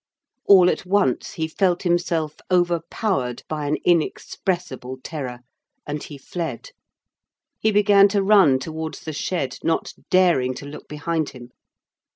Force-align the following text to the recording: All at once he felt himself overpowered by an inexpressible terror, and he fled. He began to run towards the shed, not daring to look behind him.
All 0.45 0.67
at 0.71 0.83
once 0.83 1.33
he 1.33 1.47
felt 1.47 1.83
himself 1.83 2.37
overpowered 2.49 3.43
by 3.47 3.67
an 3.67 3.77
inexpressible 3.85 4.97
terror, 5.03 5.41
and 5.85 6.01
he 6.01 6.17
fled. 6.17 6.69
He 7.59 7.71
began 7.71 8.07
to 8.07 8.23
run 8.23 8.57
towards 8.57 9.01
the 9.01 9.13
shed, 9.13 9.59
not 9.63 9.93
daring 10.09 10.55
to 10.55 10.65
look 10.65 10.87
behind 10.87 11.29
him. 11.29 11.51